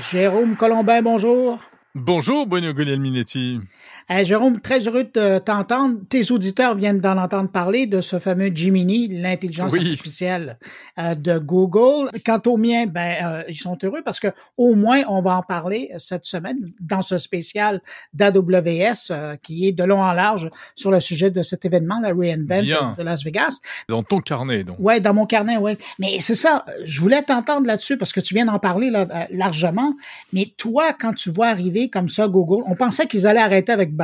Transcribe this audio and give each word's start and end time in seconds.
Jérôme 0.00 0.56
Colombin, 0.56 1.02
bonjour. 1.02 1.58
Bonjour, 1.94 2.46
Bruno 2.46 2.72
Guglielminetti. 4.10 4.30
Jérôme, 4.30 4.60
très 4.60 4.86
heureux 4.86 5.04
de 5.04 5.38
t'entendre. 5.38 5.98
Tes 6.08 6.30
auditeurs 6.30 6.74
viennent 6.74 7.00
d'en 7.00 7.16
entendre 7.16 7.50
parler 7.50 7.86
de 7.86 8.00
ce 8.00 8.18
fameux 8.18 8.50
Gemini, 8.54 9.08
l'intelligence 9.08 9.74
artificielle 9.74 10.58
euh, 10.98 11.14
de 11.14 11.38
Google. 11.38 12.10
Quant 12.24 12.40
aux 12.46 12.56
miens, 12.56 12.86
ben, 12.86 13.16
euh, 13.24 13.42
ils 13.48 13.56
sont 13.56 13.78
heureux 13.82 14.02
parce 14.04 14.20
que 14.20 14.28
au 14.56 14.74
moins 14.74 15.02
on 15.08 15.22
va 15.22 15.36
en 15.36 15.42
parler 15.42 15.90
cette 15.98 16.24
semaine 16.24 16.58
dans 16.80 17.02
ce 17.02 17.18
spécial 17.18 17.80
d'AWS 18.12 19.10
euh, 19.10 19.36
qui 19.42 19.66
est 19.66 19.72
de 19.72 19.84
long 19.84 20.02
en 20.02 20.12
large 20.12 20.50
sur 20.74 20.90
le 20.90 21.00
sujet 21.00 21.30
de 21.30 21.42
cet 21.42 21.64
événement, 21.64 22.00
la 22.00 22.08
reInvent 22.08 22.46
de, 22.96 23.02
Las 23.02 23.24
Vegas. 23.24 23.60
Dans 23.88 24.02
ton 24.02 24.20
carnet, 24.20 24.64
donc. 24.64 24.76
Ouais, 24.78 25.00
dans 25.00 25.14
mon 25.14 25.26
carnet, 25.26 25.56
ouais. 25.56 25.78
Mais 25.98 26.18
c'est 26.20 26.34
ça. 26.34 26.64
Je 26.84 27.00
voulais 27.00 27.22
t'entendre 27.22 27.66
là-dessus 27.66 27.96
parce 27.96 28.12
que 28.12 28.20
tu 28.20 28.34
viens 28.34 28.46
d'en 28.46 28.58
parler 28.58 28.90
là, 28.90 29.06
largement. 29.30 29.94
Mais 30.32 30.52
toi, 30.56 30.92
quand 30.92 31.14
tu 31.14 31.30
vois 31.30 31.48
arriver 31.48 31.88
comme 31.88 32.08
ça 32.08 32.28
Google, 32.28 32.62
on 32.66 32.74
pensait 32.74 33.06
qu'ils 33.06 33.26
allaient 33.26 33.40
arrêter 33.40 33.72
avec 33.72 33.94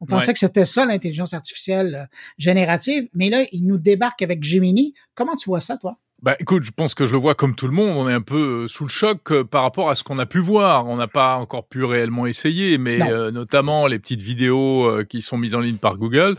on 0.00 0.06
pensait 0.06 0.32
que 0.32 0.38
c'était 0.38 0.64
ça 0.64 0.86
l'intelligence 0.86 1.34
artificielle 1.34 1.94
euh, 1.94 2.16
générative, 2.38 3.08
mais 3.14 3.30
là, 3.30 3.44
il 3.52 3.66
nous 3.66 3.78
débarque 3.78 4.22
avec 4.22 4.42
Gemini. 4.42 4.94
Comment 5.14 5.36
tu 5.36 5.48
vois 5.48 5.60
ça, 5.60 5.76
toi? 5.76 5.98
Bah 6.22 6.34
écoute, 6.40 6.64
je 6.64 6.70
pense 6.70 6.94
que 6.94 7.06
je 7.06 7.12
le 7.12 7.18
vois 7.18 7.34
comme 7.34 7.54
tout 7.54 7.66
le 7.66 7.74
monde. 7.74 7.94
On 7.98 8.08
est 8.08 8.12
un 8.12 8.22
peu 8.22 8.64
euh, 8.64 8.68
sous 8.68 8.84
le 8.84 8.88
choc 8.88 9.30
euh, 9.30 9.44
par 9.44 9.62
rapport 9.62 9.90
à 9.90 9.94
ce 9.94 10.02
qu'on 10.02 10.18
a 10.18 10.24
pu 10.24 10.38
voir. 10.38 10.86
On 10.86 10.96
n'a 10.96 11.08
pas 11.08 11.36
encore 11.36 11.68
pu 11.68 11.84
réellement 11.84 12.26
essayer, 12.26 12.78
mais 12.78 13.02
euh, 13.02 13.30
notamment 13.30 13.86
les 13.86 13.98
petites 13.98 14.22
vidéos 14.22 15.04
qui 15.10 15.20
sont 15.20 15.36
mises 15.36 15.54
en 15.54 15.60
ligne 15.60 15.76
par 15.76 15.98
Google 15.98 16.36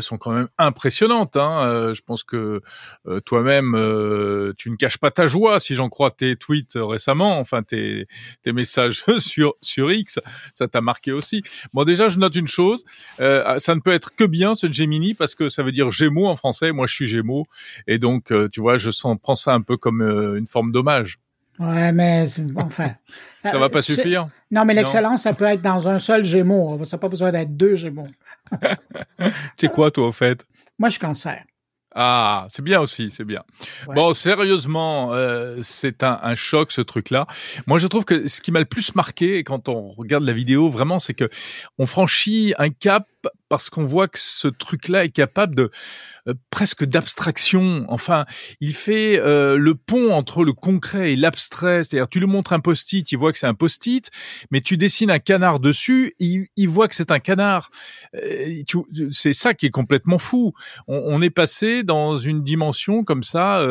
sont 0.00 0.18
quand 0.18 0.32
même 0.32 0.48
impressionnantes. 0.58 1.36
Hein. 1.36 1.92
je 1.94 2.00
pense 2.00 2.24
que 2.24 2.60
toi-même, 3.24 3.72
tu 4.56 4.70
ne 4.70 4.76
caches 4.76 4.98
pas 4.98 5.10
ta 5.10 5.26
joie, 5.26 5.60
si 5.60 5.74
j'en 5.74 5.88
crois 5.88 6.10
tes 6.10 6.36
tweets 6.36 6.76
récemment, 6.76 7.38
enfin 7.38 7.62
tes, 7.62 8.04
tes 8.42 8.52
messages 8.52 9.04
sur 9.18 9.54
sur 9.60 9.92
X, 9.92 10.18
ça 10.52 10.68
t'a 10.68 10.80
marqué 10.80 11.12
aussi. 11.12 11.42
Bon, 11.72 11.84
déjà, 11.84 12.08
je 12.08 12.18
note 12.18 12.34
une 12.34 12.48
chose, 12.48 12.84
ça 13.18 13.74
ne 13.74 13.80
peut 13.80 13.92
être 13.92 14.14
que 14.14 14.24
bien 14.24 14.54
ce 14.54 14.70
Gemini 14.70 15.14
parce 15.14 15.34
que 15.34 15.48
ça 15.48 15.62
veut 15.62 15.72
dire 15.72 15.90
Gémeaux 15.90 16.26
en 16.26 16.36
français. 16.36 16.72
Moi, 16.72 16.86
je 16.86 16.94
suis 16.94 17.06
Gémeaux, 17.06 17.46
et 17.86 17.98
donc 17.98 18.32
tu 18.50 18.60
vois, 18.60 18.78
je 18.78 18.90
sens 18.90 19.11
on 19.12 19.16
prend 19.16 19.34
ça 19.34 19.52
un 19.52 19.60
peu 19.60 19.76
comme 19.76 20.02
euh, 20.02 20.38
une 20.38 20.46
forme 20.46 20.72
d'hommage. 20.72 21.18
Ouais, 21.58 21.92
mais 21.92 22.24
enfin. 22.56 22.92
ça 23.42 23.58
va 23.58 23.68
pas 23.68 23.78
euh, 23.78 23.82
suffire. 23.82 24.28
Non, 24.50 24.64
mais 24.64 24.74
l'excellence, 24.74 25.22
ça 25.22 25.32
peut 25.32 25.44
être 25.44 25.62
dans 25.62 25.88
un 25.88 25.98
seul 25.98 26.24
Gémeaux. 26.24 26.84
Ça 26.84 26.96
n'a 26.96 27.00
pas 27.00 27.08
besoin 27.08 27.30
d'être 27.30 27.56
deux 27.56 27.76
Gémeaux. 27.76 28.08
tu 29.20 29.28
sais 29.56 29.68
quoi, 29.68 29.90
toi, 29.90 30.08
au 30.08 30.12
fait? 30.12 30.46
Moi, 30.78 30.88
je 30.88 30.94
suis 30.94 31.00
cancer. 31.00 31.44
Ah, 31.94 32.46
c'est 32.48 32.62
bien 32.62 32.80
aussi, 32.80 33.10
c'est 33.10 33.24
bien. 33.24 33.42
Bon, 33.94 34.14
sérieusement, 34.14 35.12
euh, 35.12 35.58
c'est 35.60 36.02
un, 36.02 36.18
un, 36.22 36.34
choc 36.34 36.72
ce 36.72 36.80
truc-là. 36.80 37.26
Moi, 37.66 37.78
je 37.78 37.86
trouve 37.86 38.06
que 38.06 38.26
ce 38.26 38.40
qui 38.40 38.50
m'a 38.50 38.60
le 38.60 38.64
plus 38.64 38.94
marqué 38.94 39.44
quand 39.44 39.68
on 39.68 39.90
regarde 39.90 40.24
la 40.24 40.32
vidéo, 40.32 40.70
vraiment, 40.70 40.98
c'est 40.98 41.12
que 41.12 41.28
on 41.78 41.84
franchit 41.84 42.54
un 42.56 42.70
cap 42.70 43.06
parce 43.52 43.68
qu'on 43.68 43.84
voit 43.84 44.08
que 44.08 44.18
ce 44.18 44.48
truc-là 44.48 45.04
est 45.04 45.10
capable 45.10 45.54
de 45.54 45.70
euh, 46.26 46.32
presque 46.48 46.86
d'abstraction. 46.86 47.84
Enfin, 47.88 48.24
il 48.62 48.72
fait 48.72 49.20
euh, 49.20 49.58
le 49.58 49.74
pont 49.74 50.10
entre 50.10 50.42
le 50.42 50.54
concret 50.54 51.12
et 51.12 51.16
l'abstrait. 51.16 51.84
C'est-à-dire, 51.84 52.08
tu 52.08 52.18
lui 52.18 52.26
montres 52.26 52.54
un 52.54 52.60
post-it, 52.60 53.12
il 53.12 53.18
voit 53.18 53.30
que 53.30 53.38
c'est 53.38 53.46
un 53.46 53.52
post-it, 53.52 54.10
mais 54.50 54.62
tu 54.62 54.78
dessines 54.78 55.10
un 55.10 55.18
canard 55.18 55.60
dessus, 55.60 56.14
il, 56.18 56.48
voit 56.66 56.88
que 56.88 56.94
c'est 56.94 57.10
un 57.10 57.18
canard. 57.18 57.68
Euh, 58.14 58.62
c'est 59.10 59.34
ça 59.34 59.52
qui 59.52 59.66
est 59.66 59.70
complètement 59.70 60.16
fou. 60.16 60.54
On, 60.88 61.20
est 61.20 61.28
passé 61.28 61.82
dans 61.82 62.16
une 62.16 62.42
dimension 62.42 63.04
comme 63.04 63.22
ça 63.22 63.62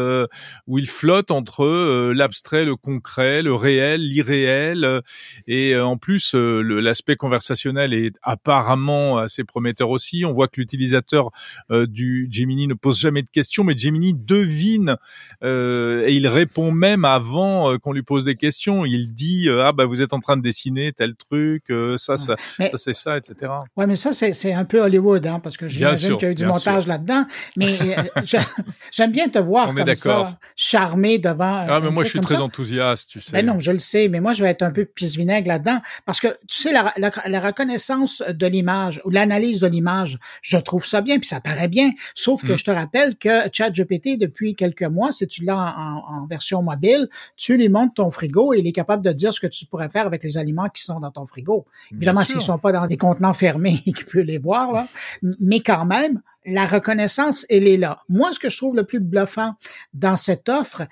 où 0.68 0.78
il 0.78 0.88
flotte 0.88 1.32
entre 1.32 2.12
l'abstrait, 2.14 2.66
le 2.66 2.76
concret, 2.76 3.42
le 3.42 3.56
réel, 3.56 4.02
l'irréel, 4.02 5.02
et 5.48 5.76
en 5.78 5.98
plus 5.98 6.36
l'aspect 6.36 7.16
conversationnel 7.16 7.94
est 7.94 8.16
apparemment 8.22 9.18
assez 9.18 9.44
prometteur 9.44 9.71
aussi. 9.80 10.26
On 10.26 10.34
voit 10.34 10.48
que 10.48 10.60
l'utilisateur 10.60 11.32
du 11.70 12.28
Gemini 12.30 12.68
ne 12.68 12.74
pose 12.74 13.00
jamais 13.00 13.22
de 13.22 13.30
questions, 13.30 13.64
mais 13.64 13.78
Gemini 13.78 14.14
devine 14.14 14.98
euh, 15.44 16.06
et 16.08 16.14
il 16.14 16.28
répond 16.28 16.72
même 16.72 17.06
avant 17.06 17.72
euh, 17.72 17.78
qu'on 17.78 17.94
lui 17.94 18.04
pose 18.04 18.26
des 18.26 18.36
questions. 18.36 18.86
Il 18.86 19.14
dit 19.14 19.48
euh, 19.48 19.64
ah 19.66 19.72
bah 19.72 19.86
vous 19.86 20.02
êtes 20.02 20.14
en 20.14 20.20
train 20.20 20.38
de 20.38 20.42
dessiner 20.42 20.92
tel 20.92 21.16
truc, 21.16 21.66
ça 21.98 22.18
ça, 22.18 22.36
ça 22.60 22.78
c'est 22.78 22.94
ça, 22.94 23.18
etc. 23.18 23.52
Ouais, 23.78 23.88
mais 23.88 23.96
ça 23.96 24.14
c'est 24.14 24.54
un 24.54 24.66
peu 24.66 24.82
Hollywood, 24.82 25.26
hein, 25.26 25.40
parce 25.40 25.58
que 25.58 25.68
j'imagine 25.68 26.18
qu'il 26.18 26.26
y 26.26 26.30
a 26.30 26.32
eu 26.32 26.36
du 26.36 26.46
montage 26.46 26.88
là-dedans. 26.88 27.26
Mais 27.56 27.78
j'aime 28.92 29.12
bien 29.12 29.30
te 29.30 29.40
voir 29.40 29.70
On 29.70 29.74
comme 29.74 29.96
ça, 29.96 30.38
charmé 30.56 31.18
devant. 31.18 31.66
Ah 31.68 31.80
mais 31.80 31.92
moi 31.92 32.04
je 32.04 32.10
suis 32.10 32.22
très 32.22 32.38
enthousiaste, 32.38 33.10
tu 33.10 33.22
sais. 33.22 33.32
Ben 33.32 33.46
non, 33.46 33.60
je 33.60 33.72
le 33.72 33.80
sais, 33.80 34.08
mais 34.08 34.20
moi 34.20 34.34
je 34.34 34.44
vais 34.44 34.50
être 34.50 34.64
un 34.64 34.72
peu 34.72 34.86
pisse 34.86 35.16
vinaigre 35.16 35.48
là-dedans, 35.48 35.80
parce 36.06 36.20
que 36.20 36.28
tu 36.48 36.58
sais 36.58 36.72
la, 36.72 36.94
la 36.98 37.40
reconnaissance 37.40 38.24
de 38.28 38.48
l'image 38.48 39.02
ou 39.06 39.10
l'analyse 39.10 39.61
de 39.62 39.68
l'image, 39.68 40.18
je 40.42 40.58
trouve 40.58 40.86
ça 40.86 41.02
bien, 41.02 41.20
puis 41.20 41.28
ça 41.28 41.40
paraît 41.40 41.68
bien. 41.68 41.92
Sauf 42.16 42.44
que 42.44 42.54
mm. 42.54 42.58
je 42.58 42.64
te 42.64 42.72
rappelle 42.72 43.16
que 43.18 43.30
ChatGPT, 43.52 44.18
depuis 44.18 44.56
quelques 44.56 44.84
mois, 44.84 45.12
si 45.12 45.28
tu 45.28 45.46
l'as 45.46 45.76
en, 45.78 46.26
version 46.28 46.62
mobile, 46.62 47.10
tu 47.36 47.58
lui 47.58 47.70
montres 47.70 47.96
ton 47.96 48.12
frigo 48.12 48.54
et 48.54 48.60
il 48.60 48.68
est 48.68 48.72
capable 48.72 49.04
de 49.04 49.12
dire 49.12 49.34
ce 49.34 49.40
que 49.40 49.48
tu 49.48 49.66
pourrais 49.66 49.90
faire 49.90 50.06
avec 50.06 50.24
les 50.24 50.38
aliments 50.38 50.70
qui 50.70 50.84
sont 50.84 51.00
dans 51.00 51.12
ton 51.12 51.26
frigo. 51.26 51.66
Évidemment, 51.92 52.24
s'ils 52.24 52.42
sont 52.42 52.58
pas 52.58 52.72
dans 52.72 52.88
des 52.88 52.98
contenants 52.98 53.34
fermés, 53.34 53.82
il 53.86 53.94
peut 53.94 54.22
les 54.22 54.38
voir, 54.38 54.72
là. 54.72 54.88
Mais 55.22 55.60
quand 55.60 55.86
même, 55.86 56.22
la 56.46 56.66
reconnaissance, 56.66 57.46
elle 57.50 57.68
est 57.68 57.78
là. 57.78 58.00
Moi, 58.10 58.32
ce 58.34 58.40
que 58.40 58.50
je 58.50 58.58
trouve 58.58 58.76
le 58.76 58.84
plus 58.84 59.00
bluffant 59.00 59.54
dans 59.94 60.16
cette 60.16 60.50
offre, 60.50 60.84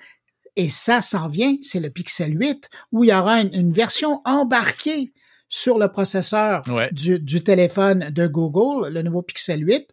et 0.56 0.68
ça 0.68 1.00
s'en 1.00 1.28
vient, 1.28 1.56
c'est 1.62 1.80
le 1.80 1.90
Pixel 1.90 2.38
8, 2.38 2.68
où 2.92 3.04
il 3.04 3.10
y 3.10 3.14
aura 3.14 3.40
une, 3.40 3.72
version 3.72 4.20
embarquée 4.24 5.12
sur 5.50 5.78
le 5.78 5.88
processeur 5.88 6.62
du, 6.92 7.18
du, 7.18 7.44
téléphone 7.44 8.08
de 8.10 8.26
Google, 8.26 8.88
le 8.88 9.02
nouveau 9.02 9.20
Pixel 9.20 9.66
8, 9.66 9.88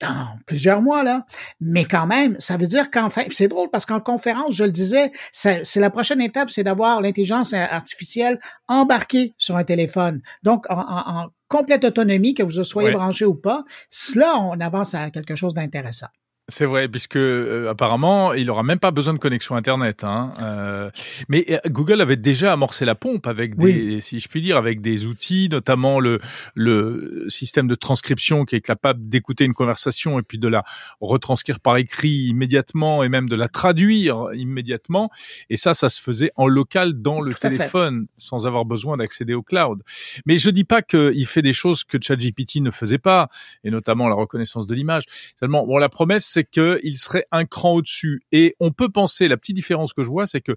dans 0.00 0.38
plusieurs 0.46 0.80
mois, 0.80 1.02
là. 1.02 1.26
Mais 1.60 1.84
quand 1.84 2.06
même, 2.06 2.36
ça 2.38 2.56
veut 2.56 2.66
dire 2.66 2.90
qu'enfin, 2.90 3.24
c'est 3.30 3.48
drôle 3.48 3.68
parce 3.70 3.84
qu'en 3.84 4.00
conférence, 4.00 4.54
je 4.54 4.64
le 4.64 4.70
disais, 4.70 5.12
c'est 5.32 5.76
la 5.76 5.90
prochaine 5.90 6.20
étape, 6.20 6.50
c'est 6.50 6.64
d'avoir 6.64 7.00
l'intelligence 7.00 7.52
artificielle 7.52 8.38
embarquée 8.68 9.34
sur 9.38 9.56
un 9.56 9.64
téléphone. 9.64 10.22
Donc, 10.42 10.66
en, 10.70 11.28
complète 11.48 11.84
autonomie, 11.84 12.32
que 12.32 12.42
vous 12.42 12.64
soyez 12.64 12.92
branché 12.92 13.26
ou 13.26 13.34
pas, 13.34 13.64
cela, 13.90 14.38
on 14.38 14.58
avance 14.60 14.94
à 14.94 15.10
quelque 15.10 15.36
chose 15.36 15.52
d'intéressant. 15.52 16.06
C'est 16.52 16.66
vrai, 16.66 16.86
puisque 16.86 17.16
euh, 17.16 17.70
apparemment, 17.70 18.34
il 18.34 18.50
aura 18.50 18.62
même 18.62 18.78
pas 18.78 18.90
besoin 18.90 19.14
de 19.14 19.18
connexion 19.18 19.56
Internet. 19.56 20.04
Hein. 20.04 20.34
Euh, 20.42 20.90
mais 21.30 21.46
euh, 21.48 21.56
Google 21.70 22.02
avait 22.02 22.16
déjà 22.16 22.52
amorcé 22.52 22.84
la 22.84 22.94
pompe 22.94 23.26
avec 23.26 23.56
des, 23.56 24.02
si 24.02 24.20
je 24.20 24.28
puis 24.28 24.42
dire, 24.42 24.58
avec 24.58 24.82
des 24.82 25.06
outils, 25.06 25.48
notamment 25.50 25.98
le, 25.98 26.20
le 26.54 27.24
système 27.28 27.68
de 27.68 27.74
transcription 27.74 28.44
qui 28.44 28.56
est 28.56 28.60
capable 28.60 29.08
d'écouter 29.08 29.46
une 29.46 29.54
conversation 29.54 30.18
et 30.18 30.22
puis 30.22 30.36
de 30.36 30.46
la 30.46 30.62
retranscrire 31.00 31.58
par 31.58 31.78
écrit 31.78 32.26
immédiatement 32.28 33.02
et 33.02 33.08
même 33.08 33.30
de 33.30 33.36
la 33.36 33.48
traduire 33.48 34.26
immédiatement. 34.34 35.10
Et 35.48 35.56
ça, 35.56 35.72
ça 35.72 35.88
se 35.88 36.02
faisait 36.02 36.32
en 36.36 36.48
local 36.48 37.00
dans 37.00 37.20
le 37.20 37.32
téléphone, 37.32 38.08
sans 38.18 38.46
avoir 38.46 38.66
besoin 38.66 38.98
d'accéder 38.98 39.32
au 39.32 39.42
cloud. 39.42 39.82
Mais 40.26 40.36
je 40.36 40.50
dis 40.50 40.64
pas 40.64 40.82
qu'il 40.82 41.26
fait 41.26 41.40
des 41.42 41.54
choses 41.54 41.82
que 41.82 41.96
ChatGPT 41.98 42.56
ne 42.56 42.70
faisait 42.70 42.98
pas, 42.98 43.28
et 43.64 43.70
notamment 43.70 44.06
la 44.06 44.16
reconnaissance 44.16 44.66
de 44.66 44.74
l'image. 44.74 45.04
Seulement, 45.40 45.66
bon, 45.66 45.78
la 45.78 45.88
promesse 45.88 46.26
c'est 46.26 46.41
qu'il 46.44 46.96
serait 46.98 47.26
un 47.30 47.44
cran 47.44 47.74
au-dessus. 47.74 48.22
Et 48.32 48.56
on 48.60 48.70
peut 48.70 48.88
penser, 48.88 49.28
la 49.28 49.36
petite 49.36 49.56
différence 49.56 49.92
que 49.92 50.02
je 50.02 50.08
vois, 50.08 50.26
c'est 50.26 50.40
que 50.40 50.52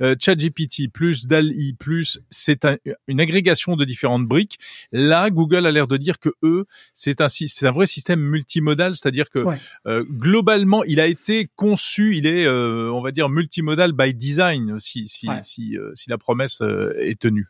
euh, 0.00 0.14
ChatGPT 0.18 0.90
plus 0.92 1.26
DALI 1.26 1.74
plus, 1.74 2.20
c'est 2.30 2.66
une 3.08 3.20
agrégation 3.20 3.76
de 3.76 3.84
différentes 3.84 4.26
briques. 4.26 4.58
Là, 4.92 5.30
Google 5.30 5.66
a 5.66 5.70
l'air 5.70 5.86
de 5.86 5.96
dire 5.96 6.18
que 6.18 6.30
eux, 6.42 6.66
c'est 6.92 7.20
un, 7.20 7.28
c'est 7.28 7.66
un 7.66 7.72
vrai 7.72 7.86
système 7.86 8.20
multimodal, 8.20 8.94
c'est-à-dire 8.96 9.30
que 9.30 9.40
euh, 9.86 10.04
globalement, 10.04 10.84
il 10.84 11.00
a 11.00 11.06
été 11.06 11.48
conçu, 11.56 12.16
il 12.16 12.26
est, 12.26 12.46
euh, 12.46 12.90
on 12.92 13.00
va 13.00 13.10
dire, 13.12 13.28
multimodal 13.28 13.92
by 13.92 14.14
design, 14.14 14.78
si 14.78 15.08
si 15.08 15.26
si, 15.42 15.76
si 15.94 16.10
la 16.10 16.18
promesse 16.18 16.60
est 16.98 17.18
tenue. 17.18 17.48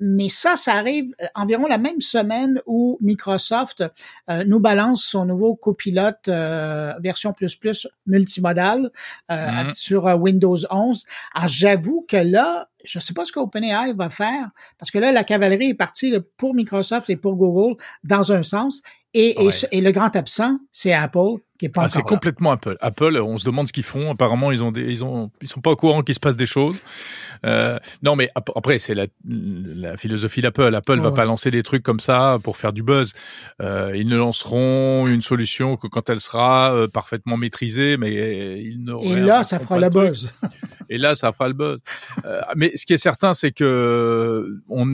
Mais 0.00 0.28
ça, 0.28 0.56
ça 0.56 0.74
arrive 0.74 1.12
euh, 1.20 1.26
environ 1.34 1.66
la 1.66 1.78
même 1.78 2.00
semaine 2.00 2.60
où 2.66 2.98
Microsoft 3.00 3.84
euh, 4.30 4.44
nous 4.44 4.60
balance 4.60 5.04
son 5.04 5.24
nouveau 5.24 5.54
copilote 5.54 6.28
euh, 6.28 6.94
version 7.00 7.32
plus 7.32 7.56
plus 7.56 7.86
multimodal 8.06 8.90
mm-hmm. 9.30 9.72
sur 9.72 10.04
Windows 10.04 10.58
11. 10.70 11.04
Alors 11.34 11.48
j'avoue 11.48 12.04
que 12.08 12.16
là, 12.16 12.68
je 12.84 12.98
ne 12.98 13.02
sais 13.02 13.12
pas 13.12 13.24
ce 13.24 13.32
que 13.32 13.40
OpenAI 13.40 13.92
va 13.94 14.10
faire 14.10 14.50
parce 14.78 14.90
que 14.90 14.98
là, 14.98 15.12
la 15.12 15.24
cavalerie 15.24 15.70
est 15.70 15.74
partie 15.74 16.14
pour 16.36 16.54
Microsoft 16.54 17.10
et 17.10 17.16
pour 17.16 17.36
Google 17.36 17.76
dans 18.04 18.32
un 18.32 18.42
sens 18.42 18.82
et, 19.12 19.36
et, 19.44 19.50
et 19.72 19.80
le 19.80 19.90
grand 19.90 20.14
absent, 20.14 20.58
c'est 20.72 20.92
Apple 20.92 21.40
qui 21.60 21.66
est 21.66 21.68
pas 21.68 21.84
ah, 21.84 21.88
C'est 21.90 22.02
complètement 22.02 22.52
Apple. 22.52 22.76
Apple, 22.80 23.18
on 23.18 23.36
se 23.36 23.44
demande 23.44 23.68
ce 23.68 23.72
qu'ils 23.72 23.84
font. 23.84 24.10
Apparemment, 24.10 24.50
ils 24.50 24.64
ont 24.64 24.72
des, 24.72 24.90
ils 24.90 25.04
ont, 25.04 25.30
ils 25.42 25.46
sont 25.46 25.60
pas 25.60 25.70
au 25.70 25.76
courant 25.76 26.02
qu'il 26.02 26.14
se 26.14 26.20
passe 26.20 26.34
des 26.34 26.46
choses. 26.46 26.80
Euh, 27.44 27.78
non, 28.02 28.16
mais 28.16 28.30
après, 28.34 28.78
c'est 28.78 28.94
la, 28.94 29.06
la, 29.26 29.98
philosophie 29.98 30.40
d'Apple. 30.40 30.74
Apple, 30.74 30.96
ne 30.96 31.02
va 31.02 31.12
pas 31.12 31.26
lancer 31.26 31.50
des 31.50 31.62
trucs 31.62 31.82
comme 31.82 32.00
ça 32.00 32.38
pour 32.42 32.56
faire 32.56 32.72
du 32.72 32.82
buzz. 32.82 33.12
Euh, 33.60 33.92
ils 33.94 34.08
ne 34.08 34.16
lanceront 34.16 35.06
une 35.06 35.20
solution 35.20 35.76
que 35.76 35.86
quand 35.86 36.08
elle 36.08 36.20
sera 36.20 36.74
euh, 36.74 36.88
parfaitement 36.88 37.36
maîtrisée, 37.36 37.98
mais 37.98 38.62
ils 38.62 38.90
Et 39.02 39.20
là, 39.20 39.44
ça 39.44 39.60
fera 39.60 39.78
le 39.78 39.90
buzz. 39.90 40.34
Et 40.88 40.98
là, 40.98 41.14
ça 41.14 41.32
fera 41.32 41.46
le 41.48 41.54
buzz. 41.54 41.78
Euh, 42.24 42.40
mais 42.56 42.74
ce 42.74 42.84
qui 42.84 42.94
est 42.94 42.98
certain, 42.98 43.32
c'est 43.32 43.52
que 43.52 44.60
on, 44.68 44.86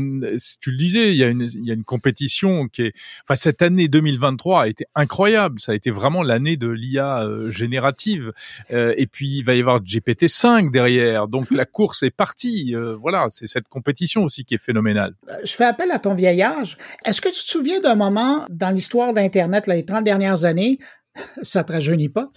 tu 0.61 0.71
le 0.71 0.77
disais, 0.77 1.11
il 1.13 1.17
y 1.17 1.25
a 1.25 1.29
une, 1.29 1.43
il 1.43 1.65
y 1.65 1.71
a 1.71 1.75
une 1.75 1.85
compétition 1.85 2.69
qui 2.69 2.83
est, 2.83 2.93
enfin, 3.25 3.37
cette 3.37 3.63
année 3.63 3.89
2023 3.89 4.63
a 4.63 4.69
été 4.69 4.87
incroyable. 4.95 5.61
Ça 5.61 5.73
a 5.73 5.75
été 5.75 5.91
vraiment 5.91 6.23
l'année 6.23 6.57
de 6.57 6.69
l'IA 6.69 7.23
euh, 7.23 7.51
générative. 7.51 8.33
Euh, 8.73 8.95
et 8.97 9.07
puis, 9.07 9.39
il 9.39 9.43
va 9.43 9.55
y 9.55 9.61
avoir 9.61 9.81
GPT-5 9.81 10.71
derrière. 10.71 11.29
Donc, 11.29 11.51
la 11.51 11.65
course 11.65 12.03
est 12.03 12.11
partie. 12.11 12.75
voilà, 13.01 13.27
c'est 13.31 13.47
cette 13.47 13.69
compétition 13.69 14.25
aussi 14.25 14.45
qui 14.45 14.55
est 14.55 14.63
phénoménale. 14.63 15.15
Je 15.45 15.53
fais 15.53 15.65
appel 15.65 15.91
à 15.91 15.99
ton 15.99 16.15
vieil 16.15 16.43
âge. 16.43 16.79
Est-ce 17.05 17.21
que 17.21 17.29
tu 17.29 17.45
te 17.45 17.51
souviens 17.51 17.81
d'un 17.81 17.95
moment 17.95 18.47
dans 18.51 18.71
l'histoire 18.71 19.13
d'Internet, 19.13 19.67
les 19.67 19.85
30 19.85 20.05
dernières 20.05 20.45
années, 20.45 20.79
ça 21.43 21.65
te 21.65 21.73
rajeunit 21.73 22.09
pas, 22.09 22.31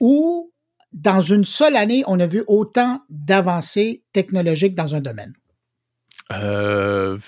où 0.00 0.52
dans 0.92 1.20
une 1.20 1.44
seule 1.44 1.76
année, 1.76 2.02
on 2.06 2.18
a 2.18 2.26
vu 2.26 2.42
autant 2.46 3.00
d'avancées 3.10 4.04
technologiques 4.12 4.74
dans 4.74 4.94
un 4.94 5.00
domaine? 5.00 5.34
Euh, 6.32 7.18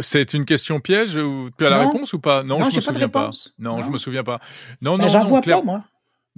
c'est 0.00 0.34
une 0.34 0.44
question 0.44 0.80
piège 0.80 1.18
tu 1.58 1.66
as 1.66 1.70
la 1.70 1.86
réponse 1.86 2.12
ou 2.12 2.20
pas? 2.20 2.42
Non, 2.42 2.60
je 2.60 2.76
me 2.76 2.80
souviens 2.80 3.08
pas. 3.08 3.30
Non, 3.58 3.80
je 3.80 3.90
me 3.90 3.98
souviens 3.98 4.24
pas. 4.24 4.40
Non, 4.80 4.96
ben, 4.96 5.04
non, 5.04 5.08
j'en 5.08 5.24
vois 5.24 5.40
pas 5.40 5.62
moi. 5.62 5.84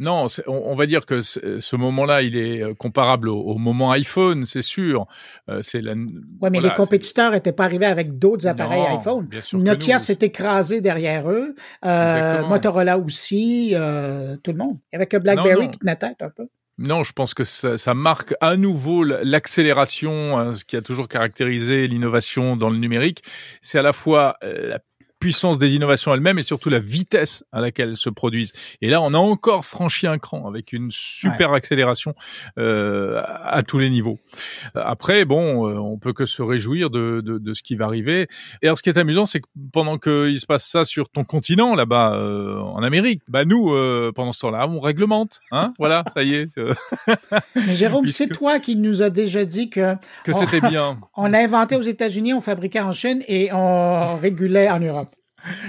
Non, 0.01 0.29
on, 0.47 0.75
va 0.77 0.87
dire 0.87 1.05
que 1.05 1.21
ce 1.21 1.77
moment-là, 1.77 2.23
il 2.23 2.35
est 2.35 2.63
euh, 2.63 2.73
comparable 2.73 3.29
au, 3.29 3.59
moment 3.59 3.91
iPhone, 3.91 4.47
c'est 4.47 4.63
sûr. 4.63 5.07
Euh, 5.51 5.61
c'est 5.61 5.83
la. 5.83 5.93
Ouais, 6.41 6.49
mais 6.51 6.61
les 6.61 6.71
compétiteurs 6.71 7.33
n'étaient 7.33 7.53
pas 7.53 7.65
arrivés 7.65 7.85
avec 7.85 8.19
d'autres 8.19 8.47
appareils 8.47 8.83
iPhone. 8.97 9.29
Nokia 9.53 9.99
s'est 9.99 10.19
écrasé 10.23 10.81
derrière 10.81 11.31
eux. 11.31 11.55
Euh, 11.85 12.47
Motorola 12.47 12.99
aussi. 12.99 13.75
tout 14.43 14.53
le 14.53 14.57
monde. 14.57 14.79
Avec 14.91 15.15
BlackBerry 15.15 15.71
qui 15.71 15.79
tenait 15.79 15.97
tête 15.97 16.23
un 16.23 16.31
peu. 16.31 16.47
Non, 16.83 17.05
je 17.05 17.13
pense 17.13 17.35
que 17.35 17.45
ça, 17.45 17.77
ça 17.77 17.93
marque 17.93 18.35
à 18.41 18.57
nouveau 18.57 19.05
l'accélération, 19.05 20.55
ce 20.55 20.65
qui 20.65 20.77
a 20.77 20.83
toujours 20.83 21.09
caractérisé 21.09 21.87
l'innovation 21.87 22.57
dans 22.57 22.71
le 22.71 22.79
numérique. 22.79 23.23
C'est 23.61 23.79
à 23.79 23.83
la 23.83 23.93
fois 23.93 24.39
la 24.43 24.79
puissance 25.21 25.59
des 25.59 25.75
innovations 25.75 26.13
elles-mêmes 26.15 26.39
et 26.39 26.43
surtout 26.43 26.71
la 26.71 26.81
vitesse 26.81 27.45
à 27.53 27.61
laquelle 27.61 27.91
elles 27.91 27.97
se 27.97 28.11
produisent. 28.11 28.53
Et 28.81 28.89
là, 28.89 29.01
on 29.03 29.15
a 29.15 29.19
encore 29.19 29.67
franchi 29.67 30.07
un 30.07 30.19
cran 30.19 30.49
avec 30.49 30.73
une 30.73 30.91
super 30.91 31.53
accélération 31.53 32.15
euh, 32.59 33.23
à 33.45 33.63
tous 33.63 33.79
les 33.79 33.91
niveaux. 33.91 34.19
Après, 34.75 35.25
bon, 35.25 35.69
euh, 35.69 35.79
on 35.79 35.99
peut 35.99 36.15
que 36.15 36.25
se 36.25 36.43
réjouir 36.43 36.91
de, 36.91 37.21
de, 37.21 37.39
de, 37.39 37.55
ce 37.55 37.63
qui 37.63 37.77
va 37.77 37.85
arriver. 37.85 38.27
Et 38.63 38.67
alors, 38.67 38.79
ce 38.79 38.83
qui 38.83 38.89
est 38.89 38.99
amusant, 38.99 39.27
c'est 39.27 39.41
que 39.41 39.47
pendant 39.73 39.99
qu'il 39.99 40.41
se 40.41 40.47
passe 40.47 40.67
ça 40.67 40.85
sur 40.85 41.11
ton 41.11 41.25
continent, 41.25 41.75
là-bas, 41.75 42.15
euh, 42.15 42.59
en 42.59 42.83
Amérique, 42.83 43.23
bah 43.29 43.45
nous, 43.45 43.73
euh, 43.73 44.13
pendant 44.15 44.33
ce 44.33 44.41
temps-là, 44.41 44.67
on 44.69 44.81
réglemente. 44.81 45.41
Hein 45.51 45.75
voilà, 45.79 46.05
ça 46.15 46.23
y 46.23 46.35
est. 46.35 46.49
Mais 47.55 47.75
Jérôme, 47.75 48.09
c'est 48.09 48.29
toi 48.29 48.59
qui 48.59 48.77
nous 48.77 49.03
a 49.03 49.11
déjà 49.11 49.45
dit 49.45 49.69
que 49.69 49.95
que 50.25 50.33
c'était 50.33 50.61
bien. 50.61 50.99
On 51.17 51.33
a 51.35 51.39
inventé 51.39 51.77
aux 51.77 51.83
États-Unis, 51.83 52.33
on 52.33 52.41
fabriquait 52.41 52.81
en 52.81 52.93
Chine 52.93 53.23
et 53.29 53.53
on 53.53 54.17
régulait 54.17 54.71
en 54.71 54.81
Europe. 54.81 55.10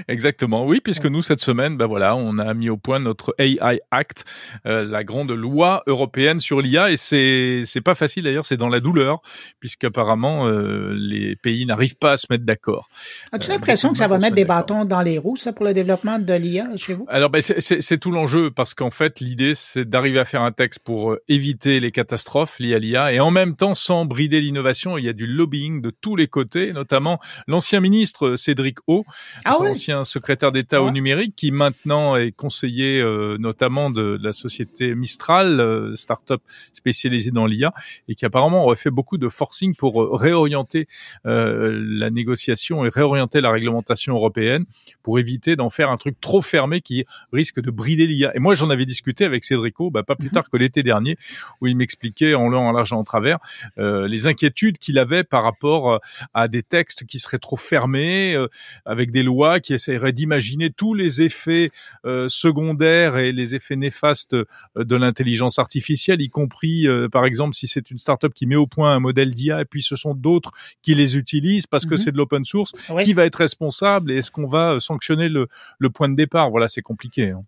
Exactement, 0.08 0.66
oui, 0.66 0.80
puisque 0.80 1.06
nous 1.06 1.22
cette 1.22 1.40
semaine, 1.40 1.76
ben 1.76 1.86
voilà, 1.86 2.16
on 2.16 2.38
a 2.38 2.54
mis 2.54 2.68
au 2.68 2.76
point 2.76 2.98
notre 2.98 3.34
AI 3.38 3.80
Act, 3.90 4.24
euh, 4.66 4.84
la 4.84 5.04
grande 5.04 5.32
loi 5.32 5.82
européenne 5.86 6.40
sur 6.40 6.60
l'IA, 6.60 6.90
et 6.90 6.96
c'est 6.96 7.62
c'est 7.64 7.80
pas 7.80 7.94
facile 7.94 8.24
d'ailleurs, 8.24 8.44
c'est 8.44 8.56
dans 8.56 8.68
la 8.68 8.80
douleur, 8.80 9.20
puisqu'apparemment 9.60 10.46
euh, 10.46 10.94
les 10.96 11.36
pays 11.36 11.66
n'arrivent 11.66 11.96
pas 11.96 12.12
à 12.12 12.16
se 12.16 12.26
mettre 12.30 12.44
d'accord. 12.44 12.88
As-tu 13.32 13.50
euh, 13.50 13.54
l'impression 13.54 13.92
que 13.92 13.98
ça 13.98 14.08
va 14.08 14.18
mettre 14.18 14.36
des 14.36 14.44
bâtons 14.44 14.84
dans 14.84 15.02
les 15.02 15.18
roues, 15.18 15.36
ça, 15.36 15.52
pour 15.52 15.64
le 15.64 15.74
développement 15.74 16.18
de 16.18 16.34
l'IA 16.34 16.68
chez 16.76 16.94
vous? 16.94 17.06
Alors, 17.08 17.30
ben, 17.30 17.42
c'est 17.42 17.98
tout 17.98 18.10
l'enjeu, 18.10 18.50
parce 18.50 18.74
qu'en 18.74 18.90
fait, 18.90 19.20
l'idée 19.20 19.54
c'est 19.54 19.88
d'arriver 19.88 20.18
à 20.18 20.24
faire 20.24 20.42
un 20.42 20.52
texte 20.52 20.80
pour 20.80 21.16
éviter 21.28 21.80
les 21.80 21.90
catastrophes 21.92 22.58
liées 22.58 22.74
à 22.74 22.78
l'IA, 22.78 23.12
et 23.12 23.20
en 23.20 23.30
même 23.30 23.56
temps 23.56 23.74
sans 23.74 24.04
brider 24.04 24.40
l'innovation. 24.40 24.98
Il 24.98 25.04
y 25.04 25.08
a 25.08 25.12
du 25.12 25.26
lobbying 25.26 25.80
de 25.80 25.90
tous 25.90 26.16
les 26.16 26.26
côtés, 26.26 26.72
notamment 26.72 27.18
l'ancien 27.46 27.80
ministre 27.80 28.36
Cédric 28.36 28.78
O. 28.86 29.04
Ah 29.44 29.56
ancien 29.62 30.04
secrétaire 30.04 30.52
d'État 30.52 30.82
au 30.82 30.90
numérique, 30.90 31.34
qui 31.36 31.50
maintenant 31.50 32.16
est 32.16 32.32
conseiller 32.32 33.00
euh, 33.00 33.36
notamment 33.38 33.90
de, 33.90 34.18
la 34.22 34.32
société 34.32 34.94
Mistral, 34.94 35.60
euh, 35.60 35.94
start-up 35.96 36.42
spécialisée 36.72 37.30
dans 37.30 37.46
l'IA, 37.46 37.72
et 38.08 38.14
qui 38.14 38.24
apparemment 38.24 38.64
aurait 38.64 38.76
fait 38.76 38.90
beaucoup 38.90 39.18
de 39.18 39.28
forcing 39.28 39.74
pour 39.74 40.02
euh, 40.02 40.10
réorienter 40.12 40.86
la 41.24 42.10
négociation 42.10 42.84
et 42.84 42.88
réorienter 42.88 43.40
la 43.40 43.50
réglementation 43.50 44.14
européenne 44.14 44.64
pour 45.02 45.18
éviter 45.18 45.56
d'en 45.56 45.70
faire 45.70 45.90
un 45.90 45.96
truc 45.96 46.20
trop 46.20 46.42
fermé 46.42 46.80
qui 46.80 47.04
risque 47.32 47.60
de 47.60 47.70
brider 47.70 48.06
l'IA. 48.06 48.34
Et 48.34 48.38
moi, 48.38 48.54
j'en 48.54 48.70
avais 48.70 48.86
discuté 48.86 49.24
avec 49.24 49.44
Cédrico, 49.44 49.90
bah, 49.90 50.02
pas 50.02 50.16
plus 50.16 50.28
mhm. 50.28 50.34
tard 50.34 50.50
que 50.50 50.56
l'été 50.56 50.82
dernier, 50.82 51.16
où 51.60 51.66
il 51.66 51.76
m'expliquait 51.76 52.34
en 52.34 52.48
long, 52.48 52.68
en 52.68 52.72
large 52.72 52.92
en 52.92 53.04
travers 53.04 53.38
les 53.76 54.26
inquiétudes 54.26 54.78
qu'il 54.78 54.98
avait 54.98 55.24
par 55.24 55.42
rapport 55.42 56.00
à 56.34 56.48
des 56.48 56.62
textes 56.62 57.04
qui 57.06 57.18
seraient 57.18 57.38
trop 57.38 57.56
fermés, 57.56 58.36
avec 58.84 59.10
des 59.10 59.22
lois 59.22 59.51
qui 59.60 59.74
essaierait 59.74 60.12
d'imaginer 60.12 60.70
tous 60.70 60.94
les 60.94 61.22
effets 61.22 61.70
euh, 62.04 62.28
secondaires 62.28 63.16
et 63.16 63.32
les 63.32 63.54
effets 63.54 63.76
néfastes 63.76 64.34
euh, 64.34 64.44
de 64.76 64.96
l'intelligence 64.96 65.58
artificielle, 65.58 66.20
y 66.20 66.28
compris, 66.28 66.86
euh, 66.86 67.08
par 67.08 67.24
exemple, 67.24 67.54
si 67.54 67.66
c'est 67.66 67.90
une 67.90 67.98
startup 67.98 68.32
qui 68.34 68.46
met 68.46 68.56
au 68.56 68.66
point 68.66 68.94
un 68.94 69.00
modèle 69.00 69.34
d'IA 69.34 69.60
et 69.60 69.64
puis 69.64 69.82
ce 69.82 69.96
sont 69.96 70.14
d'autres 70.14 70.52
qui 70.82 70.94
les 70.94 71.16
utilisent 71.16 71.66
parce 71.66 71.86
que 71.86 71.94
mhm. 71.94 72.00
c'est 72.00 72.12
de 72.12 72.16
l'open 72.16 72.44
source, 72.44 72.72
qui 73.04 73.12
va 73.12 73.24
être 73.24 73.36
responsable 73.36 74.12
et 74.12 74.16
est-ce 74.16 74.30
qu'on 74.30 74.46
va 74.46 74.80
sanctionner 74.80 75.28
le, 75.28 75.46
le 75.78 75.90
point 75.90 76.08
de 76.08 76.16
départ? 76.16 76.50
Voilà, 76.50 76.68
c'est 76.68 76.82
compliqué. 76.82 77.30
Hein. 77.30 77.44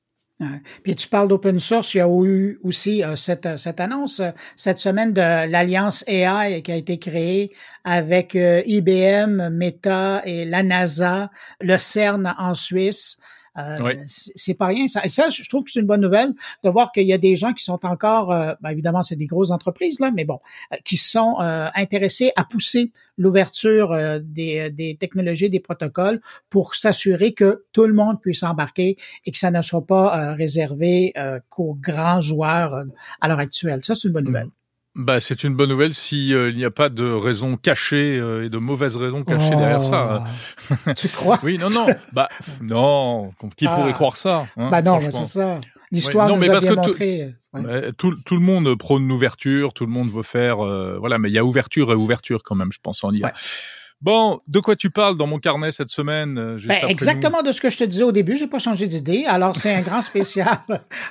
Puis 0.82 0.96
tu 0.96 1.08
parles 1.08 1.28
d'open 1.28 1.60
source, 1.60 1.94
il 1.94 1.98
y 1.98 2.00
a 2.00 2.08
eu 2.08 2.58
aussi 2.64 3.02
cette, 3.16 3.56
cette 3.56 3.78
annonce 3.78 4.20
cette 4.56 4.78
semaine 4.78 5.12
de 5.12 5.20
l'alliance 5.20 6.04
AI 6.08 6.60
qui 6.62 6.72
a 6.72 6.76
été 6.76 6.98
créée 6.98 7.52
avec 7.84 8.34
IBM, 8.34 9.50
Meta 9.50 10.22
et 10.24 10.44
la 10.44 10.64
NASA, 10.64 11.30
le 11.60 11.78
CERN 11.78 12.34
en 12.36 12.54
Suisse. 12.54 13.18
Euh, 13.56 13.94
c'est 14.06 14.54
pas 14.54 14.66
rien. 14.66 14.88
Ça. 14.88 15.04
Et 15.04 15.08
ça, 15.08 15.30
je 15.30 15.48
trouve 15.48 15.64
que 15.64 15.70
c'est 15.70 15.80
une 15.80 15.86
bonne 15.86 16.00
nouvelle 16.00 16.32
de 16.62 16.70
voir 16.70 16.92
qu'il 16.92 17.06
y 17.06 17.12
a 17.12 17.18
des 17.18 17.36
gens 17.36 17.52
qui 17.52 17.64
sont 17.64 17.84
encore, 17.84 18.32
euh, 18.32 18.54
ben, 18.60 18.70
évidemment, 18.70 19.02
c'est 19.02 19.16
des 19.16 19.26
grosses 19.26 19.50
entreprises 19.50 20.00
là, 20.00 20.10
mais 20.14 20.24
bon, 20.24 20.40
euh, 20.72 20.76
qui 20.84 20.96
sont 20.96 21.36
intéressés 21.38 22.32
à 22.36 22.44
pousser 22.44 22.92
l'ouverture 23.16 23.96
des, 24.20 24.70
des 24.70 24.96
technologies, 24.96 25.48
des 25.50 25.60
protocoles 25.60 26.20
pour 26.50 26.74
s'assurer 26.74 27.32
que 27.32 27.64
tout 27.72 27.86
le 27.86 27.94
monde 27.94 28.20
puisse 28.20 28.42
embarquer 28.42 28.96
et 29.24 29.32
que 29.32 29.38
ça 29.38 29.50
ne 29.50 29.62
soit 29.62 29.86
pas 29.86 30.34
réservé 30.34 31.12
qu'aux 31.48 31.76
grands 31.80 32.20
joueurs 32.20 32.84
à 33.20 33.28
l'heure 33.28 33.38
actuelle. 33.38 33.84
Ça, 33.84 33.94
c'est 33.94 34.08
une 34.08 34.14
bonne 34.14 34.24
mmh. 34.24 34.26
nouvelle. 34.26 34.48
Bah, 34.96 35.18
c'est 35.18 35.42
une 35.42 35.56
bonne 35.56 35.70
nouvelle 35.70 35.92
s'il 35.92 36.32
euh, 36.32 36.52
n'y 36.52 36.64
a 36.64 36.70
pas 36.70 36.88
de 36.88 37.04
raisons 37.04 37.56
cachées 37.56 38.16
euh, 38.16 38.44
et 38.44 38.48
de 38.48 38.58
mauvaises 38.58 38.94
raisons 38.94 39.24
cachées 39.24 39.56
derrière 39.56 39.82
ça. 39.82 40.24
Oh. 40.70 40.92
tu 40.96 41.08
crois? 41.08 41.40
Oui, 41.42 41.58
non, 41.58 41.68
non. 41.68 41.86
bah, 42.12 42.28
non. 42.62 43.32
Qui 43.56 43.66
pourrait 43.66 43.90
ah. 43.90 43.92
croire 43.92 44.16
ça 44.16 44.46
hein, 44.56 44.70
Bah 44.70 44.82
non, 44.82 45.00
c'est 45.00 45.24
ça. 45.26 45.60
L'histoire 45.90 46.28
nous 46.28 46.50
a 46.50 46.60
bien 46.60 46.74
montré. 46.76 47.34
Tout, 47.98 48.14
tout, 48.24 48.34
le 48.34 48.40
monde 48.40 48.74
prône 48.76 49.06
l'ouverture, 49.08 49.74
tout 49.74 49.84
le 49.84 49.92
monde 49.92 50.10
veut 50.10 50.22
faire, 50.22 50.64
euh, 50.64 50.96
voilà, 50.98 51.18
mais 51.18 51.28
il 51.28 51.32
y 51.32 51.38
a 51.38 51.44
ouverture 51.44 51.92
et 51.92 51.94
ouverture 51.94 52.42
quand 52.42 52.56
même, 52.56 52.72
je 52.72 52.80
pense 52.82 53.04
en 53.04 53.12
IA. 53.12 53.32
Bon, 54.00 54.40
de 54.48 54.60
quoi 54.60 54.76
tu 54.76 54.90
parles 54.90 55.16
dans 55.16 55.26
mon 55.26 55.38
carnet 55.38 55.72
cette 55.72 55.88
semaine 55.88 56.36
euh, 56.36 56.58
ben, 56.66 56.88
Exactement 56.88 57.40
de 57.40 57.52
ce 57.52 57.60
que 57.62 57.70
je 57.70 57.78
te 57.78 57.84
disais 57.84 58.02
au 58.02 58.12
début. 58.12 58.36
J'ai 58.36 58.46
pas 58.46 58.58
changé 58.58 58.86
d'idée. 58.86 59.24
Alors 59.26 59.56
c'est 59.56 59.72
un 59.72 59.80
grand 59.80 60.02
spécial 60.02 60.58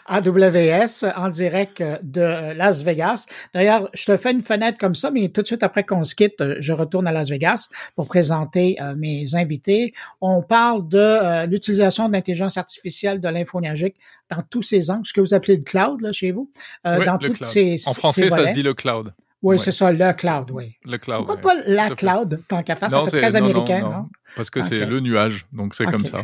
AWS 0.05 1.05
en 1.15 1.29
direct 1.29 1.83
de 2.03 2.53
Las 2.53 2.83
Vegas. 2.83 3.25
D'ailleurs, 3.53 3.89
je 3.95 4.05
te 4.05 4.15
fais 4.15 4.31
une 4.31 4.41
fenêtre 4.41 4.77
comme 4.77 4.93
ça, 4.93 5.09
mais 5.09 5.29
tout 5.29 5.41
de 5.41 5.47
suite 5.47 5.63
après 5.63 5.83
qu'on 5.83 6.03
se 6.03 6.13
quitte, 6.13 6.43
je 6.59 6.73
retourne 6.73 7.07
à 7.07 7.11
Las 7.11 7.29
Vegas 7.29 7.69
pour 7.95 8.07
présenter 8.07 8.77
euh, 8.79 8.93
mes 8.95 9.33
invités. 9.33 9.93
On 10.21 10.43
parle 10.43 10.87
de 10.87 10.99
euh, 10.99 11.45
l'utilisation 11.47 12.07
de 12.07 12.13
l'intelligence 12.13 12.57
artificielle 12.57 13.19
de 13.19 13.29
l'infonagique 13.29 13.95
dans 14.29 14.43
tous 14.49 14.61
ces 14.61 14.91
angles, 14.91 15.07
ce 15.07 15.13
que 15.13 15.21
vous 15.21 15.33
appelez 15.33 15.57
le 15.57 15.63
cloud 15.63 16.01
là 16.01 16.11
chez 16.11 16.31
vous, 16.31 16.51
dans 16.83 17.17
toutes 17.17 17.43
ces 17.43 17.77
en 17.87 17.93
français 17.93 18.29
ça 18.29 18.47
se 18.47 18.53
dit 18.53 18.63
le 18.63 18.73
cloud. 18.73 19.13
Oui, 19.43 19.59
c'est 19.59 19.71
ça, 19.71 19.91
le 19.91 20.13
cloud, 20.13 20.49
oui. 20.51 20.75
Le 20.85 20.97
cloud. 20.97 21.17
Pourquoi 21.17 21.37
pas 21.37 21.53
la 21.67 21.89
cloud, 21.89 22.41
tant 22.47 22.63
qu'à 22.63 22.75
faire? 22.75 22.89
Ça 22.89 23.05
fait 23.05 23.17
très 23.17 23.35
américain, 23.35 23.81
non? 23.81 24.09
Parce 24.35 24.49
que 24.49 24.61
c'est 24.61 24.85
le 24.85 24.99
nuage, 24.99 25.45
donc 25.51 25.75
c'est 25.75 25.85
comme 25.85 26.05
ça. 26.05 26.21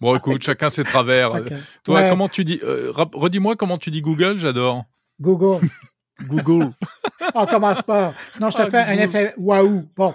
Bon, 0.00 0.16
écoute, 0.16 0.42
chacun 0.42 0.70
ses 0.70 0.84
travers. 0.84 1.32
Toi, 1.84 2.08
comment 2.08 2.28
tu 2.28 2.44
dis, 2.44 2.60
euh, 2.62 2.90
redis-moi 2.94 3.56
comment 3.56 3.76
tu 3.76 3.90
dis 3.90 4.00
Google, 4.00 4.38
j'adore. 4.38 4.84
Google. 5.20 5.66
Google. 6.26 6.72
On 7.34 7.46
commence 7.46 7.82
pas. 7.82 8.12
Sinon, 8.32 8.50
je 8.50 8.56
te 8.56 8.62
ah, 8.62 8.70
fais 8.70 8.78
un 8.78 8.98
effet 8.98 9.34
waouh. 9.36 9.84
Bon. 9.96 10.14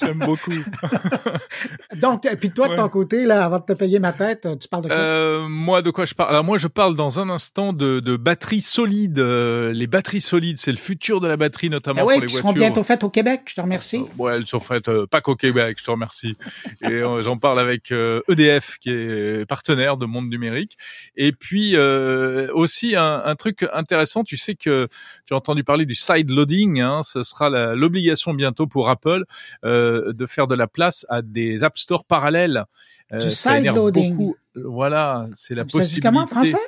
J'aime 0.00 0.18
beaucoup. 0.18 0.52
Donc, 1.96 2.26
puis 2.38 2.50
toi, 2.50 2.68
de 2.68 2.76
ton 2.76 2.88
côté, 2.88 3.24
là, 3.24 3.44
avant 3.44 3.58
de 3.58 3.64
te 3.64 3.72
payer 3.72 3.98
ma 3.98 4.12
tête, 4.12 4.46
tu 4.60 4.68
parles 4.68 4.84
de 4.84 4.88
quoi? 4.88 4.96
Euh, 4.96 5.48
moi, 5.48 5.82
de 5.82 5.90
quoi 5.90 6.04
je 6.04 6.14
parle? 6.14 6.30
Alors, 6.30 6.44
moi, 6.44 6.58
je 6.58 6.68
parle 6.68 6.96
dans 6.96 7.20
un 7.20 7.28
instant 7.30 7.72
de, 7.72 8.00
de 8.00 8.16
batteries 8.16 8.60
solides. 8.60 9.18
Euh, 9.18 9.72
les 9.72 9.86
batteries 9.86 10.20
solides, 10.20 10.58
c'est 10.58 10.70
le 10.70 10.78
futur 10.78 11.20
de 11.20 11.28
la 11.28 11.36
batterie, 11.36 11.70
notamment 11.70 12.00
ah 12.00 12.02
pour 12.02 12.10
les 12.12 12.18
voitures. 12.18 12.38
seront 12.38 12.52
bientôt 12.52 12.82
faites 12.82 13.04
au 13.04 13.10
Québec. 13.10 13.42
Je 13.46 13.54
te 13.54 13.60
remercie. 13.60 13.98
Euh, 13.98 14.22
ouais, 14.22 14.36
elles 14.36 14.46
sont 14.46 14.60
faites 14.60 14.90
pas 15.06 15.20
qu'au 15.20 15.36
Québec. 15.36 15.76
Je 15.78 15.84
te 15.84 15.90
remercie. 15.90 16.36
Et 16.82 17.00
j'en 17.20 17.38
parle 17.38 17.60
avec 17.60 17.90
EDF, 17.92 18.74
e 18.74 18.78
qui 18.80 18.90
est 18.90 19.46
partenaire 19.46 19.96
de 19.96 20.06
Monde 20.06 20.28
Numérique. 20.28 20.76
Et 21.16 21.32
puis, 21.32 21.76
aussi, 21.76 22.94
un, 22.96 23.22
un 23.24 23.34
truc 23.34 23.66
intéressant, 23.72 24.24
tu 24.24 24.36
sais 24.36 24.54
que 24.54 24.88
tu 25.26 25.34
as 25.34 25.36
entendu 25.36 25.64
parler 25.64 25.86
du 25.86 25.94
side 25.94 26.30
loading. 26.30 26.80
Hein, 26.80 27.02
ce 27.02 27.22
sera 27.22 27.74
l'obligation 27.74 28.34
bientôt 28.34 28.66
pour 28.66 28.88
Apple 28.88 29.24
euh, 29.64 30.12
de 30.12 30.26
faire 30.26 30.46
de 30.46 30.54
la 30.54 30.66
place 30.66 31.06
à 31.08 31.22
des 31.22 31.64
App 31.64 31.78
Store 31.78 32.04
parallèles. 32.04 32.64
Euh, 33.12 33.18
du 33.18 33.30
side 33.30 33.66
loading. 33.66 34.32
Voilà, 34.56 35.28
c'est 35.32 35.54
la 35.54 35.64
possibilité. 35.64 36.00
comment 36.00 36.22
en 36.22 36.26
français? 36.26 36.58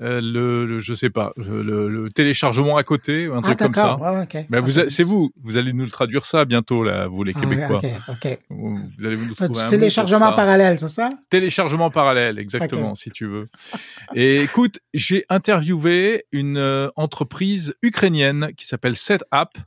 Euh, 0.00 0.20
le, 0.20 0.64
le, 0.64 0.78
je 0.78 0.94
sais 0.94 1.10
pas, 1.10 1.32
le, 1.36 1.88
le, 1.88 2.10
téléchargement 2.10 2.76
à 2.76 2.84
côté, 2.84 3.26
un 3.26 3.38
ah, 3.38 3.42
truc 3.42 3.58
comme 3.58 3.74
ça. 3.74 3.96
Ouais, 3.96 4.22
okay. 4.22 4.46
Mais 4.48 4.60
vous, 4.60 4.70
c'est 4.70 5.02
vous, 5.02 5.32
vous 5.42 5.56
allez 5.56 5.72
nous 5.72 5.84
le 5.84 5.90
traduire 5.90 6.24
ça 6.24 6.44
bientôt 6.44 6.84
là, 6.84 7.08
vous 7.08 7.24
les 7.24 7.32
ah, 7.34 7.40
Québécois. 7.40 7.80
ok, 8.08 8.38
Vous, 8.48 8.78
allez 9.04 9.16
nous 9.16 9.34
trouver 9.34 9.60
un 9.60 9.68
téléchargement 9.68 10.32
parallèle, 10.32 10.78
c'est 10.78 10.88
ça? 10.88 11.08
Téléchargement 11.30 11.90
parallèle, 11.90 12.38
exactement, 12.38 12.94
si 12.94 13.10
tu 13.10 13.26
veux. 13.26 13.46
Et 14.14 14.42
écoute, 14.42 14.78
j'ai 14.94 15.24
interviewé 15.28 16.26
une 16.32 16.58
euh, 16.58 16.90
entreprise 16.96 17.74
ukrainienne 17.82 18.50
qui 18.56 18.66
s'appelle 18.66 18.96
SetApp, 18.96 19.58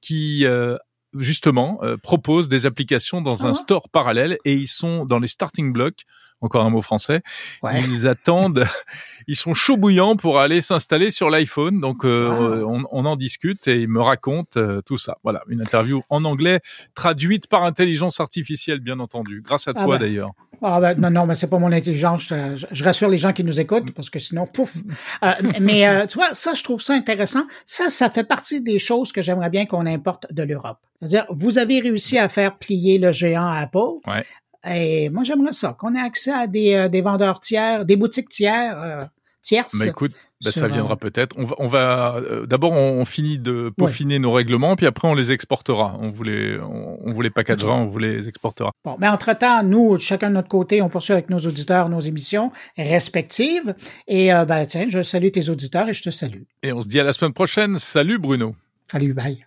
qui 0.00 0.44
euh, 0.46 0.76
justement 1.14 1.78
euh, 1.82 1.96
propose 1.96 2.48
des 2.48 2.66
applications 2.66 3.20
dans 3.20 3.46
un 3.46 3.50
ah. 3.50 3.54
store 3.54 3.88
parallèle 3.88 4.38
et 4.44 4.54
ils 4.54 4.68
sont 4.68 5.04
dans 5.04 5.18
les 5.18 5.28
starting 5.28 5.72
blocks 5.72 6.04
encore 6.40 6.64
un 6.64 6.70
mot 6.70 6.82
français. 6.82 7.22
Ils 7.64 8.06
attendent, 8.06 8.64
ils 9.26 9.36
sont 9.36 9.54
chauds 9.54 9.76
bouillants 9.76 10.16
pour 10.16 10.38
aller 10.38 10.60
s'installer 10.60 11.10
sur 11.10 11.30
l'iPhone. 11.30 11.80
Donc 11.80 12.04
euh, 12.04 12.64
on, 12.66 13.04
en 13.06 13.16
discute 13.16 13.68
et 13.68 13.80
ils 13.80 13.88
me 13.88 14.00
racontent 14.00 14.58
euh, 14.60 14.80
tout 14.82 14.98
ça. 14.98 15.18
Voilà, 15.22 15.42
une 15.48 15.60
interview 15.60 16.02
en 16.10 16.24
anglais 16.24 16.60
traduite 16.94 17.46
par 17.46 17.62
intelligence 17.64 18.20
artificielle, 18.20 18.80
bien 18.80 19.00
entendu, 19.00 19.42
grâce 19.42 19.68
à 19.68 19.72
ah 19.74 19.84
toi 19.84 19.94
bah. 19.94 19.98
d'ailleurs. 19.98 20.32
Ah 20.62 20.80
ben, 20.80 20.98
non, 20.98 21.10
non, 21.10 21.26
mais 21.26 21.36
c'est 21.36 21.50
pas 21.50 21.58
mon 21.58 21.70
intelligence. 21.70 22.28
Je, 22.28 22.84
rassure 22.84 23.10
les 23.10 23.18
gens 23.18 23.34
qui 23.34 23.44
nous 23.44 23.60
écoutent 23.60 23.92
parce 23.92 24.08
que 24.08 24.18
sinon, 24.18 24.46
pouf. 24.46 24.74
Euh, 25.22 25.32
mais 25.60 26.06
tu 26.06 26.16
vois, 26.16 26.34
ça, 26.34 26.54
je 26.54 26.62
trouve 26.64 26.80
ça 26.80 26.94
intéressant. 26.94 27.44
Ça, 27.66 27.90
ça 27.90 28.08
fait 28.08 28.24
partie 28.24 28.62
des 28.62 28.78
choses 28.78 29.12
que 29.12 29.20
j'aimerais 29.20 29.50
bien 29.50 29.66
qu'on 29.66 29.84
importe 29.84 30.32
de 30.32 30.42
l'Europe. 30.42 30.78
C'est-à-dire, 30.98 31.26
vous 31.28 31.58
avez 31.58 31.80
réussi 31.80 32.18
à 32.18 32.30
faire 32.30 32.56
plier 32.56 32.98
le 32.98 33.12
géant 33.12 33.48
Apple. 33.48 34.00
Ouais. 34.06 34.24
Et 34.68 35.10
moi, 35.10 35.22
j'aimerais 35.24 35.52
ça, 35.52 35.76
qu'on 35.78 35.94
ait 35.94 36.00
accès 36.00 36.32
à 36.32 36.46
des, 36.46 36.74
euh, 36.74 36.88
des 36.88 37.02
vendeurs 37.02 37.40
tiers, 37.40 37.84
des 37.84 37.96
boutiques 37.96 38.28
tiers, 38.28 38.80
euh, 38.82 39.04
tierces. 39.42 39.74
Mais 39.80 39.88
écoute, 39.90 40.12
bah, 40.44 40.50
ça 40.50 40.68
viendra 40.68 40.94
euh, 40.94 40.96
peut-être. 40.96 41.36
On 41.38 41.44
va, 41.44 41.54
on 41.58 41.68
va 41.68 42.20
d'abord 42.46 42.72
on, 42.72 43.04
finit 43.04 43.38
de 43.38 43.72
peaufiner 43.76 44.18
nos 44.18 44.32
règlements, 44.32 44.74
puis 44.74 44.86
après 44.86 45.06
on 45.08 45.14
les 45.14 45.32
exportera. 45.32 45.96
On 46.00 46.10
vous 46.10 46.24
les, 46.24 46.58
on, 46.58 47.12
vous 47.12 47.22
les 47.22 47.30
packagera, 47.30 47.74
on 47.74 47.86
vous 47.86 47.98
les 47.98 48.28
exportera. 48.28 48.72
Bon, 48.84 48.96
mais 49.00 49.08
entre 49.08 49.32
temps, 49.38 49.62
nous, 49.62 49.98
chacun 49.98 50.30
de 50.30 50.34
notre 50.34 50.48
côté, 50.48 50.82
on 50.82 50.88
poursuit 50.88 51.12
avec 51.12 51.30
nos 51.30 51.38
auditeurs 51.38 51.88
nos 51.88 52.00
émissions 52.00 52.50
respectives. 52.76 53.74
Et 54.08 54.30
ben 54.30 54.66
tiens, 54.66 54.86
je 54.88 55.02
salue 55.02 55.30
tes 55.30 55.48
auditeurs 55.48 55.88
et 55.88 55.94
je 55.94 56.02
te 56.02 56.10
salue. 56.10 56.42
Et 56.62 56.72
on 56.72 56.82
se 56.82 56.88
dit 56.88 57.00
à 57.00 57.04
la 57.04 57.12
semaine 57.12 57.32
prochaine. 57.32 57.78
Salut 57.78 58.18
Bruno. 58.18 58.54
Salut, 58.90 59.14
bye. 59.14 59.46